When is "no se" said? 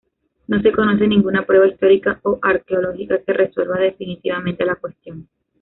0.47-0.71